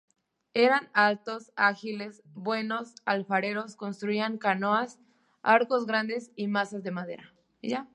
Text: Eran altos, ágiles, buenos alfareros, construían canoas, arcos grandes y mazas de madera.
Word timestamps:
Eran 0.55 0.89
altos, 0.93 1.51
ágiles, 1.55 2.23
buenos 2.33 2.95
alfareros, 3.05 3.75
construían 3.75 4.37
canoas, 4.39 4.99
arcos 5.43 5.85
grandes 5.85 6.31
y 6.35 6.47
mazas 6.47 6.81
de 6.83 6.91
madera. 6.91 7.33